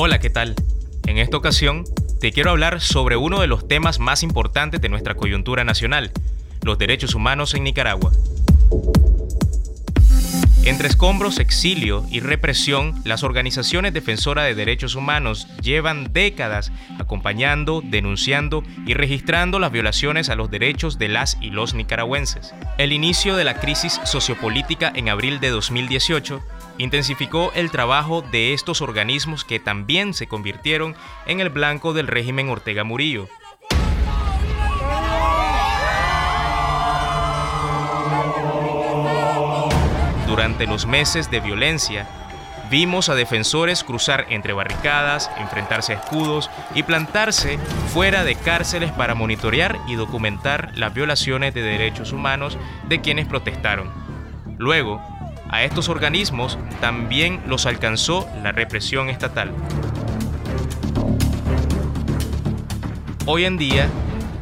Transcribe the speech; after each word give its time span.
Hola, 0.00 0.20
¿qué 0.20 0.30
tal? 0.30 0.54
En 1.08 1.18
esta 1.18 1.36
ocasión 1.36 1.82
te 2.20 2.30
quiero 2.30 2.50
hablar 2.50 2.80
sobre 2.80 3.16
uno 3.16 3.40
de 3.40 3.48
los 3.48 3.66
temas 3.66 3.98
más 3.98 4.22
importantes 4.22 4.80
de 4.80 4.88
nuestra 4.88 5.16
coyuntura 5.16 5.64
nacional, 5.64 6.12
los 6.62 6.78
derechos 6.78 7.16
humanos 7.16 7.52
en 7.54 7.64
Nicaragua. 7.64 8.12
Entre 10.62 10.86
escombros, 10.86 11.40
exilio 11.40 12.04
y 12.12 12.20
represión, 12.20 12.94
las 13.04 13.24
organizaciones 13.24 13.92
defensoras 13.92 14.44
de 14.44 14.54
derechos 14.54 14.94
humanos 14.94 15.48
llevan 15.62 16.12
décadas 16.12 16.70
acompañando, 17.00 17.82
denunciando 17.82 18.62
y 18.86 18.94
registrando 18.94 19.58
las 19.58 19.72
violaciones 19.72 20.28
a 20.28 20.36
los 20.36 20.48
derechos 20.48 20.98
de 20.98 21.08
las 21.08 21.38
y 21.40 21.50
los 21.50 21.74
nicaragüenses. 21.74 22.54
El 22.76 22.92
inicio 22.92 23.34
de 23.34 23.42
la 23.42 23.58
crisis 23.58 24.00
sociopolítica 24.04 24.92
en 24.94 25.08
abril 25.08 25.40
de 25.40 25.48
2018 25.48 26.40
intensificó 26.78 27.52
el 27.54 27.70
trabajo 27.70 28.22
de 28.22 28.54
estos 28.54 28.80
organismos 28.80 29.44
que 29.44 29.60
también 29.60 30.14
se 30.14 30.28
convirtieron 30.28 30.94
en 31.26 31.40
el 31.40 31.50
blanco 31.50 31.92
del 31.92 32.06
régimen 32.06 32.48
Ortega 32.48 32.84
Murillo. 32.84 33.28
Durante 40.26 40.66
los 40.66 40.86
meses 40.86 41.30
de 41.30 41.40
violencia, 41.40 42.06
vimos 42.70 43.08
a 43.08 43.14
defensores 43.14 43.82
cruzar 43.82 44.26
entre 44.28 44.52
barricadas, 44.52 45.30
enfrentarse 45.38 45.94
a 45.94 45.96
escudos 45.96 46.50
y 46.74 46.84
plantarse 46.84 47.58
fuera 47.92 48.24
de 48.24 48.36
cárceles 48.36 48.92
para 48.92 49.14
monitorear 49.14 49.78
y 49.88 49.94
documentar 49.94 50.70
las 50.76 50.94
violaciones 50.94 51.54
de 51.54 51.62
derechos 51.62 52.12
humanos 52.12 52.58
de 52.88 53.00
quienes 53.00 53.26
protestaron. 53.26 53.90
Luego, 54.58 55.02
a 55.48 55.64
estos 55.64 55.88
organismos 55.88 56.58
también 56.80 57.40
los 57.46 57.66
alcanzó 57.66 58.28
la 58.42 58.52
represión 58.52 59.08
estatal. 59.08 59.52
Hoy 63.26 63.44
en 63.44 63.58
día, 63.58 63.88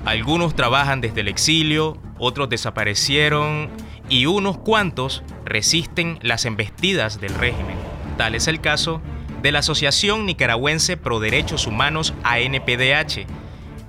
algunos 0.05 0.55
trabajan 0.55 1.01
desde 1.01 1.23
el 1.23 1.29
exilio, 1.29 1.99
otros 2.19 2.49
desaparecieron 2.49 3.69
y 4.09 4.27
unos 4.27 4.59
cuantos 4.59 5.23
resisten 5.45 6.19
las 6.23 6.45
embestidas 6.45 7.21
del 7.21 7.35
régimen. 7.35 7.77
Tal 8.17 8.35
es 8.35 8.47
el 8.47 8.61
caso 8.61 9.01
de 9.43 9.53
la 9.53 9.59
Asociación 9.61 10.27
Nicaragüense 10.27 10.97
Pro 10.97 11.21
Derechos 11.21 11.67
Humanos 11.67 12.15
ANPDH, 12.23 13.27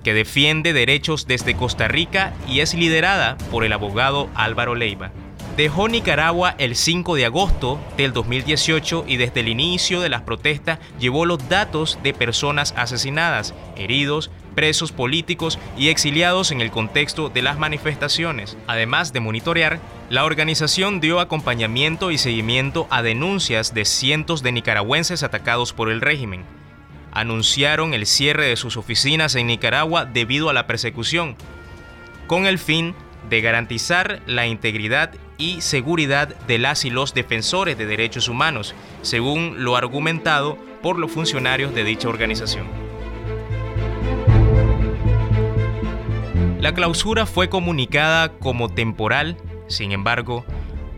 que 0.04 0.14
defiende 0.14 0.74
derechos 0.74 1.28
desde 1.28 1.56
Costa 1.56 1.88
Rica 1.88 2.34
y 2.48 2.62
es 2.62 2.74
liderada 2.74 3.38
por 3.52 3.64
el 3.64 3.74
abogado 3.74 4.30
Álvaro 4.36 4.76
Leiva. 4.76 5.12
Dejó 5.58 5.90
Nicaragua 5.90 6.54
el 6.60 6.76
5 6.76 7.16
de 7.16 7.26
agosto 7.26 7.80
del 7.98 8.14
2018 8.14 9.06
y 9.08 9.18
desde 9.18 9.40
el 9.40 9.48
inicio 9.48 10.02
de 10.02 10.10
las 10.10 10.22
protestas 10.22 10.78
llevó 11.00 11.26
los 11.26 11.50
datos 11.50 11.98
de 12.04 12.14
personas 12.14 12.76
asesinadas, 12.78 13.56
heridos, 13.76 14.30
presos 14.54 14.92
políticos 14.92 15.58
y 15.76 15.88
exiliados 15.88 16.52
en 16.52 16.62
el 16.62 16.70
contexto 16.70 17.30
de 17.30 17.42
las 17.42 17.58
manifestaciones. 17.58 18.56
Además 18.68 19.14
de 19.14 19.20
monitorear, 19.20 19.80
la 20.12 20.26
organización 20.26 21.00
dio 21.00 21.20
acompañamiento 21.20 22.12
y 22.12 22.20
seguimiento 22.20 22.86
a 22.92 23.02
denuncias 23.02 23.74
de 23.74 23.86
cientos 23.86 24.44
de 24.44 24.52
nicaragüenses 24.52 25.24
atacados 25.24 25.74
por 25.74 25.90
el 25.90 26.02
régimen. 26.02 26.46
Anunciaron 27.14 27.96
el 27.96 28.06
cierre 28.06 28.46
de 28.46 28.58
sus 28.58 28.78
oficinas 28.78 29.34
en 29.34 29.48
Nicaragua 29.48 30.06
debido 30.06 30.52
a 30.52 30.54
la 30.54 30.68
persecución, 30.68 31.36
con 32.28 32.46
el 32.46 32.60
fin 32.60 32.94
de 33.28 33.42
garantizar 33.42 34.22
la 34.28 34.46
integridad 34.46 35.16
y 35.38 35.62
seguridad 35.62 36.30
de 36.48 36.58
las 36.58 36.86
y 36.86 36.90
los 36.90 37.14
defensores 37.14 37.78
de 37.78 37.86
derechos 37.86 38.28
humanos, 38.28 38.76
según 39.02 39.64
lo 39.64 39.76
argumentado 39.76 40.58
por 40.82 40.98
los 40.98 41.12
funcionarios 41.12 41.74
de 41.74 41.84
dicha 41.84 42.10
organización. 42.10 42.68
La 46.60 46.74
clausura 46.74 47.26
fue 47.26 47.50
comunicada 47.50 48.34
como 48.40 48.70
temporal, 48.70 49.38
sin 49.68 49.92
embargo, 49.92 50.44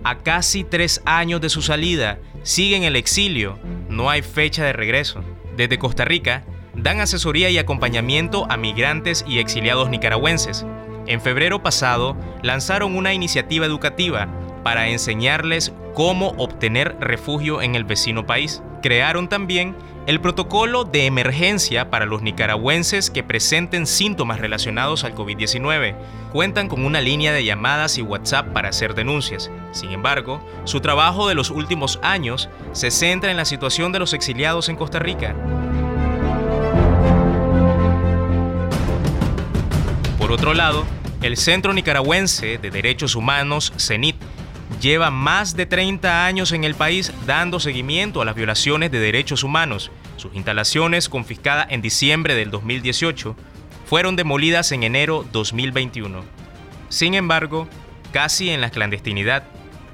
a 0.04 0.18
casi 0.18 0.64
tres 0.64 1.02
años 1.06 1.42
de 1.42 1.50
su 1.50 1.62
salida, 1.62 2.20
sigue 2.44 2.78
en 2.78 2.84
el 2.84 2.96
exilio, 2.96 3.60
no 3.90 4.10
hay 4.10 4.22
fecha 4.22 4.64
de 4.64 4.74
regreso. 4.74 5.22
Desde 5.58 5.78
Costa 5.78 6.06
Rica, 6.06 6.46
dan 6.74 7.02
asesoría 7.02 7.50
y 7.50 7.58
acompañamiento 7.58 8.48
a 8.50 8.56
migrantes 8.56 9.26
y 9.28 9.40
exiliados 9.40 9.90
nicaragüenses, 9.90 10.66
en 11.08 11.22
febrero 11.22 11.62
pasado 11.62 12.16
lanzaron 12.42 12.96
una 12.96 13.14
iniciativa 13.14 13.66
educativa 13.66 14.28
para 14.64 14.90
enseñarles 14.90 15.74
cómo 15.94 16.34
obtener 16.38 16.96
refugio 17.00 17.62
en 17.62 17.76
el 17.76 17.84
vecino 17.84 18.26
país. 18.26 18.62
Crearon 18.82 19.28
también 19.28 19.76
el 20.08 20.22
protocolo 20.22 20.86
de 20.86 21.06
emergencia 21.06 21.90
para 21.90 22.06
los 22.06 22.22
nicaragüenses 22.22 23.10
que 23.10 23.24
presenten 23.24 23.86
síntomas 23.86 24.40
relacionados 24.40 25.04
al 25.04 25.14
COVID-19. 25.14 25.96
Cuentan 26.32 26.68
con 26.68 26.86
una 26.86 27.02
línea 27.02 27.32
de 27.32 27.44
llamadas 27.44 27.98
y 27.98 28.02
WhatsApp 28.02 28.48
para 28.54 28.70
hacer 28.70 28.96
denuncias. 28.96 29.52
Sin 29.72 29.92
embargo, 29.92 30.42
su 30.64 30.80
trabajo 30.82 31.28
de 31.28 31.36
los 31.36 31.52
últimos 31.52 32.00
años 32.02 32.50
se 32.72 32.92
centra 32.92 33.30
en 33.30 33.38
la 33.38 33.46
situación 33.46 33.92
de 33.92 34.00
los 34.00 34.14
exiliados 34.14 34.70
en 34.70 34.78
Costa 34.78 35.00
Rica. 35.00 35.36
Por 40.30 40.38
otro 40.38 40.54
lado, 40.54 40.86
el 41.24 41.38
Centro 41.38 41.74
Nicaragüense 41.74 42.60
de 42.60 42.70
Derechos 42.70 43.16
Humanos, 43.16 43.74
CENIT, 43.80 44.16
lleva 44.80 45.10
más 45.10 45.56
de 45.56 45.66
30 45.66 46.28
años 46.28 46.52
en 46.52 46.66
el 46.66 46.76
país 46.76 47.12
dando 47.26 47.60
seguimiento 47.60 48.22
a 48.22 48.26
las 48.26 48.36
violaciones 48.36 48.92
de 48.92 49.00
derechos 49.00 49.44
humanos. 49.44 49.90
Sus 50.18 50.36
instalaciones, 50.36 51.10
confiscadas 51.10 51.66
en 51.72 51.82
diciembre 51.82 52.36
del 52.36 52.52
2018, 52.52 53.36
fueron 53.88 54.16
demolidas 54.16 54.72
en 54.72 54.84
enero 54.84 55.26
2021. 55.32 56.24
Sin 56.90 57.16
embargo, 57.16 57.68
casi 58.14 58.52
en 58.52 58.62
la 58.62 58.70
clandestinidad, 58.70 59.46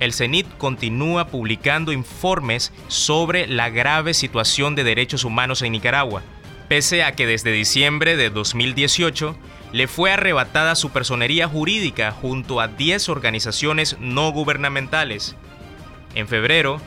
el 0.01 0.12
CENIT 0.12 0.57
continúa 0.57 1.28
publicando 1.28 1.94
informes 1.94 2.74
sobre 2.90 3.47
la 3.47 3.69
grave 3.69 4.13
situación 4.13 4.75
de 4.75 4.84
derechos 4.84 5.24
humanos 5.24 5.62
en 5.62 5.72
Nicaragua, 5.72 6.24
pese 6.67 7.03
a 7.03 7.13
que 7.13 7.27
desde 7.27 7.51
diciembre 7.51 8.15
de 8.15 8.29
2018 8.29 9.35
le 9.71 9.87
fue 9.87 10.11
arrebatada 10.11 10.75
su 10.75 10.91
personería 10.91 11.47
jurídica 11.47 12.11
junto 12.11 12.61
a 12.61 12.67
10 12.67 13.09
organizaciones 13.09 13.97
no 13.99 14.31
gubernamentales. 14.31 15.35
En 16.13 16.27
febrero, 16.27 16.81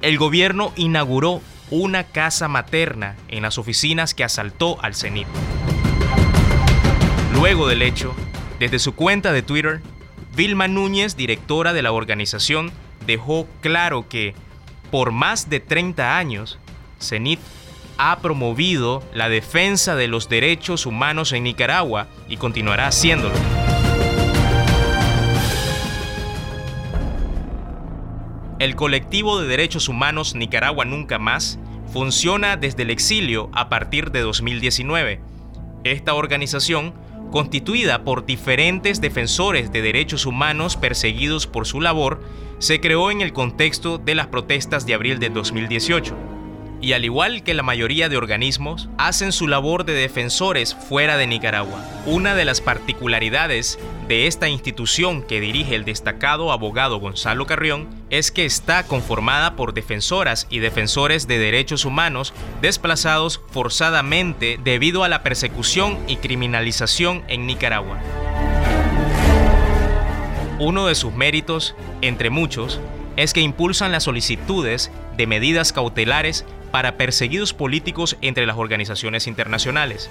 el 0.00 0.18
gobierno 0.18 0.72
inauguró 0.76 1.42
una 1.70 2.04
casa 2.04 2.48
materna 2.48 3.16
en 3.28 3.42
las 3.42 3.58
oficinas 3.58 4.14
que 4.14 4.24
asaltó 4.24 4.82
al 4.82 4.94
CENIT. 4.94 5.26
Luego 7.34 7.68
del 7.68 7.82
hecho, 7.82 8.14
desde 8.58 8.78
su 8.78 8.94
cuenta 8.94 9.32
de 9.32 9.42
Twitter, 9.42 9.80
Vilma 10.34 10.68
Núñez, 10.68 11.16
directora 11.16 11.72
de 11.72 11.82
la 11.82 11.92
organización, 11.92 12.70
dejó 13.06 13.46
claro 13.60 14.08
que, 14.08 14.34
por 14.90 15.12
más 15.12 15.50
de 15.50 15.60
30 15.60 16.16
años, 16.16 16.58
CENIT 17.00 17.40
ha 17.98 18.18
promovido 18.20 19.02
la 19.14 19.28
defensa 19.28 19.94
de 19.94 20.08
los 20.08 20.28
derechos 20.28 20.86
humanos 20.86 21.32
en 21.32 21.44
Nicaragua 21.44 22.08
y 22.28 22.36
continuará 22.36 22.86
haciéndolo. 22.86 23.34
El 28.58 28.76
colectivo 28.76 29.40
de 29.40 29.48
derechos 29.48 29.88
humanos 29.88 30.34
Nicaragua 30.36 30.84
Nunca 30.84 31.18
Más 31.18 31.58
funciona 31.92 32.56
desde 32.56 32.84
el 32.84 32.90
exilio 32.90 33.50
a 33.52 33.68
partir 33.68 34.12
de 34.12 34.20
2019. 34.20 35.20
Esta 35.82 36.14
organización, 36.14 36.94
constituida 37.32 38.04
por 38.04 38.24
diferentes 38.24 39.00
defensores 39.00 39.72
de 39.72 39.82
derechos 39.82 40.26
humanos 40.26 40.76
perseguidos 40.76 41.48
por 41.48 41.66
su 41.66 41.80
labor, 41.80 42.22
se 42.60 42.80
creó 42.80 43.10
en 43.10 43.20
el 43.20 43.32
contexto 43.32 43.98
de 43.98 44.14
las 44.14 44.28
protestas 44.28 44.86
de 44.86 44.94
abril 44.94 45.18
de 45.18 45.30
2018 45.30 46.31
y 46.82 46.94
al 46.94 47.04
igual 47.04 47.44
que 47.44 47.54
la 47.54 47.62
mayoría 47.62 48.08
de 48.08 48.16
organismos, 48.16 48.88
hacen 48.98 49.30
su 49.30 49.46
labor 49.46 49.84
de 49.84 49.94
defensores 49.94 50.74
fuera 50.74 51.16
de 51.16 51.28
Nicaragua. 51.28 51.80
Una 52.06 52.34
de 52.34 52.44
las 52.44 52.60
particularidades 52.60 53.78
de 54.08 54.26
esta 54.26 54.48
institución 54.48 55.22
que 55.22 55.40
dirige 55.40 55.76
el 55.76 55.84
destacado 55.84 56.50
abogado 56.50 56.98
Gonzalo 56.98 57.46
Carrión 57.46 57.88
es 58.10 58.32
que 58.32 58.44
está 58.44 58.82
conformada 58.82 59.54
por 59.54 59.74
defensoras 59.74 60.48
y 60.50 60.58
defensores 60.58 61.28
de 61.28 61.38
derechos 61.38 61.84
humanos 61.84 62.34
desplazados 62.60 63.40
forzadamente 63.52 64.58
debido 64.62 65.04
a 65.04 65.08
la 65.08 65.22
persecución 65.22 65.98
y 66.08 66.16
criminalización 66.16 67.22
en 67.28 67.46
Nicaragua. 67.46 68.00
Uno 70.58 70.86
de 70.86 70.96
sus 70.96 71.12
méritos, 71.12 71.76
entre 72.02 72.28
muchos, 72.30 72.80
es 73.16 73.32
que 73.32 73.40
impulsan 73.40 73.92
las 73.92 74.04
solicitudes 74.04 74.90
de 75.16 75.26
medidas 75.26 75.72
cautelares 75.72 76.44
para 76.72 76.96
perseguidos 76.96 77.54
políticos 77.54 78.16
entre 78.20 78.46
las 78.46 78.56
organizaciones 78.56 79.28
internacionales. 79.28 80.10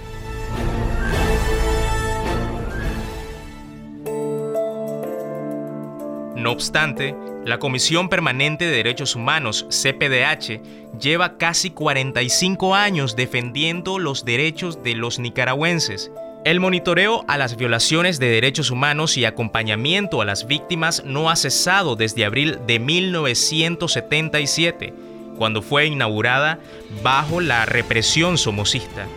No 6.42 6.52
obstante, 6.52 7.16
La 7.46 7.60
Comisión 7.60 8.10
Permanente 8.10 8.66
de 8.66 8.72
Derechos 8.72 9.16
Humanos, 9.16 9.68
CPDH, 9.70 10.60
lleva 11.00 11.38
casi 11.38 11.70
45 11.70 12.74
años 12.74 13.16
defendiendo 13.16 14.00
los 14.00 14.26
derechos 14.26 14.82
de 14.82 14.96
los 14.96 15.20
nicaragüenses. 15.20 16.12
El 16.44 16.60
monitoreo 16.60 17.24
a 17.28 17.38
las 17.38 17.58
violaciones 17.58 18.18
de 18.18 18.30
derechos 18.30 18.72
humanos 18.72 19.18
y 19.18 19.26
acompañamiento 19.26 20.20
a 20.22 20.26
las 20.26 20.48
víctimas 20.48 21.04
no 21.06 21.30
ha 21.30 21.36
cesado 21.36 21.96
desde 21.96 22.26
abril 22.26 22.58
de 22.66 22.80
1977, 22.80 24.96
cuando 25.42 25.64
fue 25.64 25.88
inaugurada 25.88 26.60
bajo 27.02 27.42
la 27.42 27.66
represión 27.66 28.38
somocista. 28.38 29.08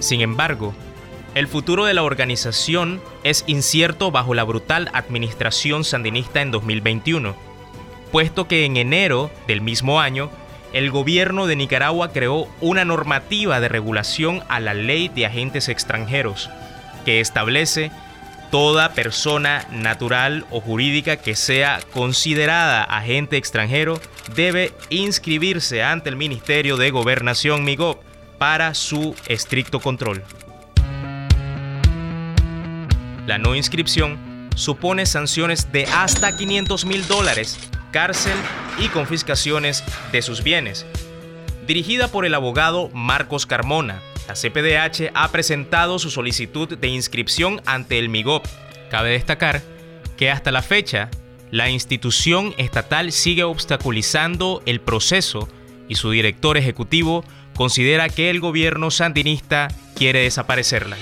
Sin 0.00 0.20
embargo, 0.20 0.74
el 1.36 1.46
futuro 1.46 1.84
de 1.84 1.94
la 1.94 2.02
organización 2.02 3.00
es 3.22 3.44
incierto 3.46 4.10
bajo 4.10 4.34
la 4.34 4.42
brutal 4.42 4.90
administración 4.92 5.84
sandinista 5.84 6.42
en 6.42 6.50
2021 6.50 7.36
puesto 8.10 8.48
que 8.48 8.64
en 8.64 8.76
enero 8.76 9.30
del 9.46 9.60
mismo 9.60 10.00
año, 10.00 10.30
el 10.72 10.90
gobierno 10.90 11.46
de 11.46 11.54
Nicaragua 11.54 12.12
creó 12.12 12.48
una 12.60 12.84
normativa 12.84 13.60
de 13.60 13.68
regulación 13.68 14.42
a 14.48 14.58
la 14.58 14.74
ley 14.74 15.08
de 15.08 15.26
agentes 15.26 15.68
extranjeros, 15.68 16.50
que 17.04 17.20
establece 17.20 17.92
toda 18.50 18.94
persona 18.94 19.66
natural 19.70 20.46
o 20.50 20.60
jurídica 20.60 21.16
que 21.16 21.36
sea 21.36 21.80
considerada 21.92 22.84
agente 22.84 23.36
extranjero 23.36 24.00
debe 24.34 24.72
inscribirse 24.90 25.82
ante 25.82 26.08
el 26.08 26.16
Ministerio 26.16 26.76
de 26.76 26.90
Gobernación 26.90 27.64
MIGOP 27.64 28.02
para 28.38 28.74
su 28.74 29.14
estricto 29.26 29.80
control. 29.80 30.22
La 33.26 33.38
no 33.38 33.54
inscripción 33.54 34.48
supone 34.56 35.06
sanciones 35.06 35.72
de 35.72 35.86
hasta 35.86 36.36
500 36.36 36.84
mil 36.84 37.06
dólares 37.06 37.58
cárcel 37.90 38.36
y 38.78 38.88
confiscaciones 38.88 39.84
de 40.12 40.22
sus 40.22 40.42
bienes. 40.42 40.86
Dirigida 41.66 42.08
por 42.08 42.24
el 42.24 42.34
abogado 42.34 42.88
Marcos 42.92 43.46
Carmona, 43.46 44.00
la 44.30 44.36
CPDH 44.36 45.10
ha 45.12 45.32
presentado 45.32 45.98
su 45.98 46.08
solicitud 46.08 46.78
de 46.78 46.86
inscripción 46.86 47.60
ante 47.66 47.98
el 47.98 48.08
MIGOP. 48.08 48.46
Cabe 48.88 49.10
destacar 49.10 49.60
que 50.16 50.30
hasta 50.30 50.52
la 50.52 50.62
fecha, 50.62 51.10
la 51.50 51.68
institución 51.68 52.54
estatal 52.56 53.10
sigue 53.10 53.42
obstaculizando 53.42 54.62
el 54.66 54.80
proceso 54.80 55.48
y 55.88 55.96
su 55.96 56.12
director 56.12 56.56
ejecutivo 56.56 57.24
considera 57.56 58.08
que 58.08 58.30
el 58.30 58.38
gobierno 58.38 58.92
sandinista 58.92 59.66
quiere 59.96 60.20
desaparecerla. 60.20 60.96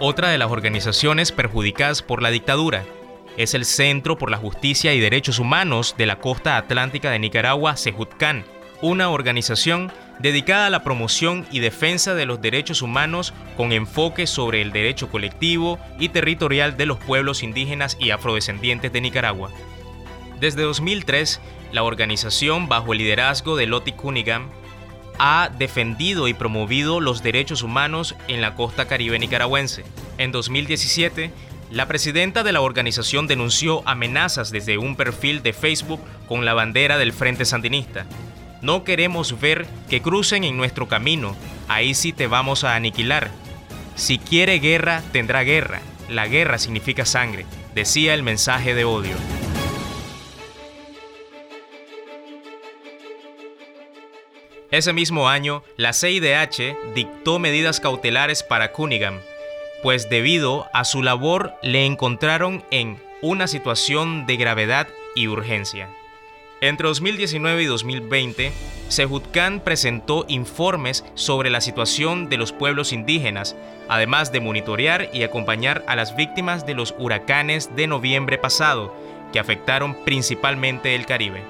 Otra 0.00 0.30
de 0.30 0.38
las 0.38 0.50
organizaciones 0.50 1.30
perjudicadas 1.30 2.00
por 2.00 2.22
la 2.22 2.30
dictadura 2.30 2.86
es 3.36 3.52
el 3.52 3.66
Centro 3.66 4.16
por 4.16 4.30
la 4.30 4.38
Justicia 4.38 4.94
y 4.94 5.00
Derechos 5.00 5.38
Humanos 5.38 5.94
de 5.98 6.06
la 6.06 6.20
Costa 6.20 6.56
Atlántica 6.56 7.10
de 7.10 7.18
Nicaragua, 7.18 7.76
CEJUTCAN, 7.76 8.46
una 8.80 9.10
organización 9.10 9.90
dedicada 10.18 10.66
a 10.66 10.70
la 10.70 10.82
promoción 10.82 11.46
y 11.50 11.60
defensa 11.60 12.14
de 12.14 12.26
los 12.26 12.40
derechos 12.40 12.82
humanos 12.82 13.32
con 13.56 13.72
enfoque 13.72 14.26
sobre 14.26 14.62
el 14.62 14.72
derecho 14.72 15.08
colectivo 15.08 15.78
y 15.98 16.08
territorial 16.08 16.76
de 16.76 16.86
los 16.86 16.98
pueblos 16.98 17.42
indígenas 17.42 17.96
y 18.00 18.10
afrodescendientes 18.10 18.92
de 18.92 19.00
Nicaragua. 19.00 19.50
Desde 20.40 20.62
2003, 20.62 21.40
la 21.72 21.82
organización, 21.82 22.68
bajo 22.68 22.92
el 22.92 22.98
liderazgo 22.98 23.56
de 23.56 23.66
Loti 23.66 23.92
Cunningham, 23.92 24.48
ha 25.18 25.50
defendido 25.58 26.28
y 26.28 26.34
promovido 26.34 27.00
los 27.00 27.22
derechos 27.22 27.62
humanos 27.62 28.14
en 28.28 28.40
la 28.40 28.54
costa 28.54 28.86
caribe 28.86 29.18
nicaragüense. 29.18 29.84
En 30.16 30.30
2017, 30.30 31.32
la 31.70 31.86
presidenta 31.86 32.44
de 32.44 32.52
la 32.52 32.60
organización 32.60 33.26
denunció 33.26 33.82
amenazas 33.86 34.50
desde 34.50 34.78
un 34.78 34.96
perfil 34.96 35.42
de 35.42 35.52
Facebook 35.52 36.00
con 36.28 36.44
la 36.44 36.54
bandera 36.54 36.98
del 36.98 37.12
Frente 37.12 37.44
Sandinista. 37.44 38.06
No 38.60 38.82
queremos 38.82 39.40
ver 39.40 39.66
que 39.88 40.02
crucen 40.02 40.44
en 40.44 40.56
nuestro 40.56 40.88
camino, 40.88 41.36
ahí 41.68 41.94
sí 41.94 42.12
te 42.12 42.26
vamos 42.26 42.64
a 42.64 42.74
aniquilar. 42.74 43.30
Si 43.94 44.18
quiere 44.18 44.58
guerra, 44.58 45.02
tendrá 45.12 45.42
guerra. 45.44 45.80
La 46.08 46.26
guerra 46.26 46.58
significa 46.58 47.04
sangre, 47.04 47.46
decía 47.74 48.14
el 48.14 48.22
mensaje 48.22 48.74
de 48.74 48.84
odio. 48.84 49.14
Ese 54.70 54.92
mismo 54.92 55.28
año, 55.28 55.62
la 55.76 55.92
CIDH 55.92 56.94
dictó 56.94 57.38
medidas 57.38 57.80
cautelares 57.80 58.42
para 58.42 58.72
Cunningham, 58.72 59.20
pues 59.82 60.10
debido 60.10 60.66
a 60.74 60.84
su 60.84 61.02
labor 61.02 61.54
le 61.62 61.86
encontraron 61.86 62.64
en 62.70 63.00
una 63.22 63.46
situación 63.46 64.26
de 64.26 64.36
gravedad 64.36 64.88
y 65.14 65.28
urgencia. 65.28 65.88
Entre 66.60 66.88
2019 66.88 67.62
y 67.62 67.66
2020, 67.66 68.52
Sejutcan 68.88 69.60
presentó 69.60 70.24
informes 70.26 71.04
sobre 71.14 71.50
la 71.50 71.60
situación 71.60 72.28
de 72.28 72.36
los 72.36 72.52
pueblos 72.52 72.92
indígenas, 72.92 73.54
además 73.88 74.32
de 74.32 74.40
monitorear 74.40 75.08
y 75.12 75.22
acompañar 75.22 75.84
a 75.86 75.94
las 75.94 76.16
víctimas 76.16 76.66
de 76.66 76.74
los 76.74 76.96
huracanes 76.98 77.76
de 77.76 77.86
noviembre 77.86 78.38
pasado, 78.38 78.92
que 79.32 79.38
afectaron 79.38 79.94
principalmente 80.04 80.96
el 80.96 81.06
Caribe. 81.06 81.42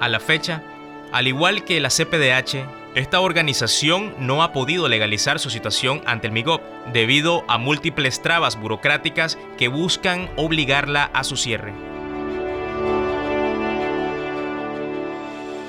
A 0.00 0.10
la 0.10 0.20
fecha, 0.20 0.62
al 1.10 1.26
igual 1.26 1.64
que 1.64 1.80
la 1.80 1.88
CPDH, 1.88 2.66
esta 2.96 3.20
organización 3.20 4.14
no 4.18 4.42
ha 4.42 4.52
podido 4.52 4.88
legalizar 4.88 5.38
su 5.38 5.48
situación 5.48 6.02
ante 6.04 6.26
el 6.26 6.34
MIGOP 6.34 6.60
debido 6.92 7.44
a 7.48 7.56
múltiples 7.56 8.20
trabas 8.20 8.60
burocráticas 8.60 9.38
que 9.56 9.68
buscan 9.68 10.28
obligarla 10.36 11.04
a 11.14 11.24
su 11.24 11.38
cierre. 11.38 11.93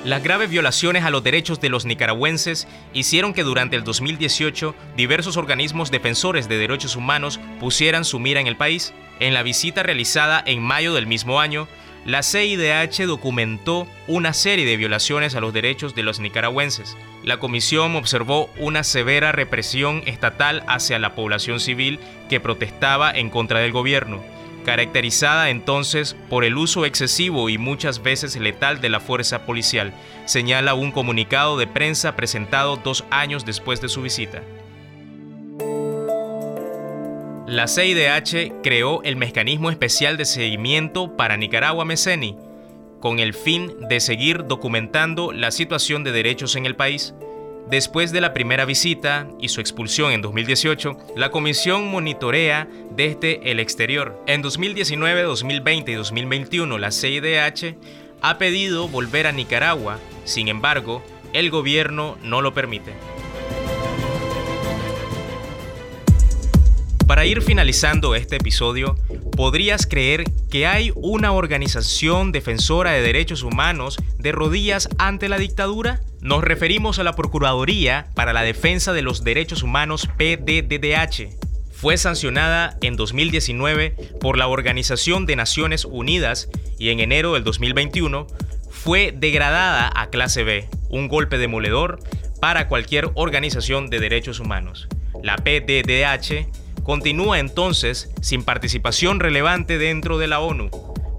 Las 0.06 0.22
graves 0.22 0.48
violaciones 0.48 1.02
a 1.02 1.10
los 1.10 1.24
derechos 1.24 1.60
de 1.60 1.68
los 1.68 1.84
nicaragüenses 1.84 2.68
hicieron 2.92 3.34
que 3.34 3.42
durante 3.42 3.74
el 3.74 3.82
2018 3.82 4.72
diversos 4.96 5.36
organismos 5.36 5.90
defensores 5.90 6.48
de 6.48 6.58
derechos 6.58 6.94
humanos 6.94 7.40
pusieran 7.58 8.04
su 8.04 8.20
mira 8.20 8.40
en 8.40 8.46
el 8.46 8.56
país. 8.56 8.94
En 9.18 9.34
la 9.34 9.42
visita 9.42 9.82
realizada 9.82 10.40
en 10.46 10.62
mayo 10.62 10.94
del 10.94 11.08
mismo 11.08 11.40
año, 11.40 11.66
la 12.04 12.22
CIDH 12.22 13.04
documentó 13.08 13.88
una 14.06 14.32
serie 14.32 14.64
de 14.64 14.76
violaciones 14.76 15.34
a 15.34 15.40
los 15.40 15.52
derechos 15.52 15.96
de 15.96 16.04
los 16.04 16.20
nicaragüenses. 16.20 16.96
La 17.24 17.40
comisión 17.40 17.96
observó 17.96 18.48
una 18.58 18.84
severa 18.84 19.32
represión 19.32 20.04
estatal 20.06 20.62
hacia 20.68 21.00
la 21.00 21.16
población 21.16 21.58
civil 21.58 21.98
que 22.28 22.38
protestaba 22.38 23.10
en 23.10 23.28
contra 23.28 23.58
del 23.58 23.72
gobierno, 23.72 24.22
caracterizada 24.66 25.48
entonces 25.48 26.16
por 26.28 26.44
el 26.44 26.56
uso 26.56 26.84
excesivo 26.84 27.48
y 27.48 27.56
muchas 27.56 28.02
veces 28.02 28.34
letal 28.34 28.80
de 28.80 28.88
la 28.88 28.98
fuerza 28.98 29.46
policial, 29.46 29.94
señala 30.24 30.74
un 30.74 30.90
comunicado 30.90 31.56
de 31.56 31.68
prensa 31.68 32.16
presentado 32.16 32.76
dos 32.76 33.04
años 33.10 33.46
después 33.46 33.80
de 33.80 33.88
su 33.88 34.02
visita. 34.02 34.42
La 37.46 37.68
CIDH 37.68 38.60
creó 38.60 39.04
el 39.04 39.14
Mecanismo 39.14 39.70
Especial 39.70 40.16
de 40.16 40.24
Seguimiento 40.24 41.16
para 41.16 41.36
Nicaragua 41.36 41.84
Meceni, 41.84 42.36
con 42.98 43.20
el 43.20 43.34
fin 43.34 43.72
de 43.88 44.00
seguir 44.00 44.48
documentando 44.48 45.30
la 45.30 45.52
situación 45.52 46.02
de 46.02 46.10
derechos 46.10 46.56
en 46.56 46.66
el 46.66 46.74
país. 46.74 47.14
Después 47.68 48.12
de 48.12 48.20
la 48.20 48.32
primera 48.32 48.64
visita 48.64 49.26
y 49.40 49.48
su 49.48 49.60
expulsión 49.60 50.12
en 50.12 50.22
2018, 50.22 50.96
la 51.16 51.30
comisión 51.30 51.88
monitorea 51.88 52.68
desde 52.90 53.50
el 53.50 53.58
exterior. 53.58 54.22
En 54.28 54.40
2019, 54.40 55.22
2020 55.22 55.90
y 55.90 55.94
2021, 55.96 56.78
la 56.78 56.92
CIDH 56.92 57.74
ha 58.22 58.38
pedido 58.38 58.86
volver 58.86 59.26
a 59.26 59.32
Nicaragua, 59.32 59.98
sin 60.24 60.46
embargo, 60.46 61.02
el 61.32 61.50
gobierno 61.50 62.16
no 62.22 62.40
lo 62.40 62.54
permite. 62.54 62.92
Para 67.06 67.24
ir 67.24 67.40
finalizando 67.40 68.16
este 68.16 68.36
episodio, 68.36 68.96
¿podrías 69.36 69.86
creer 69.86 70.24
que 70.50 70.66
hay 70.66 70.90
una 70.96 71.30
organización 71.30 72.32
defensora 72.32 72.90
de 72.90 73.00
derechos 73.00 73.44
humanos 73.44 73.96
de 74.18 74.32
rodillas 74.32 74.88
ante 74.98 75.28
la 75.28 75.38
dictadura? 75.38 76.00
Nos 76.20 76.42
referimos 76.42 76.98
a 76.98 77.04
la 77.04 77.14
Procuraduría 77.14 78.08
para 78.16 78.32
la 78.32 78.42
Defensa 78.42 78.92
de 78.92 79.02
los 79.02 79.22
Derechos 79.22 79.62
Humanos 79.62 80.08
PDDH. 80.16 81.28
Fue 81.70 81.96
sancionada 81.96 82.76
en 82.82 82.96
2019 82.96 83.94
por 84.20 84.36
la 84.36 84.48
Organización 84.48 85.26
de 85.26 85.36
Naciones 85.36 85.84
Unidas 85.84 86.48
y 86.76 86.88
en 86.88 86.98
enero 86.98 87.34
del 87.34 87.44
2021 87.44 88.26
fue 88.68 89.14
degradada 89.16 89.92
a 89.94 90.10
clase 90.10 90.42
B, 90.42 90.68
un 90.88 91.06
golpe 91.06 91.38
demoledor 91.38 92.00
para 92.40 92.66
cualquier 92.66 93.10
organización 93.14 93.90
de 93.90 94.00
derechos 94.00 94.40
humanos. 94.40 94.88
La 95.22 95.36
PDDH 95.36 96.65
continúa 96.86 97.40
entonces 97.40 98.08
sin 98.22 98.44
participación 98.44 99.18
relevante 99.18 99.76
dentro 99.76 100.18
de 100.18 100.28
la 100.28 100.38
ONU, 100.38 100.70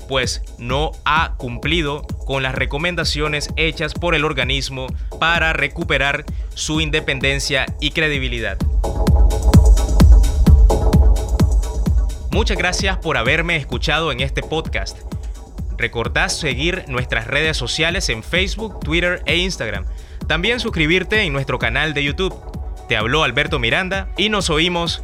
pues 0.07 0.41
no 0.57 0.93
ha 1.03 1.35
cumplido 1.35 2.03
con 2.25 2.41
las 2.41 2.55
recomendaciones 2.55 3.49
hechas 3.57 3.93
por 3.93 4.15
el 4.15 4.23
organismo 4.23 4.87
para 5.19 5.51
recuperar 5.51 6.23
su 6.55 6.79
independencia 6.79 7.65
y 7.81 7.91
credibilidad. 7.91 8.57
Muchas 12.31 12.57
gracias 12.57 12.95
por 12.97 13.17
haberme 13.17 13.57
escuchado 13.57 14.13
en 14.13 14.21
este 14.21 14.43
podcast. 14.43 14.99
Recordad 15.77 16.29
seguir 16.29 16.85
nuestras 16.87 17.27
redes 17.27 17.57
sociales 17.57 18.07
en 18.07 18.23
Facebook, 18.23 18.79
Twitter 18.79 19.21
e 19.25 19.35
Instagram. 19.35 19.85
También 20.27 20.61
suscribirte 20.61 21.23
en 21.23 21.33
nuestro 21.33 21.59
canal 21.59 21.93
de 21.93 22.05
YouTube. 22.05 22.33
Te 22.87 22.95
habló 22.95 23.23
Alberto 23.23 23.59
Miranda 23.59 24.07
y 24.15 24.29
nos 24.29 24.49
oímos 24.49 25.03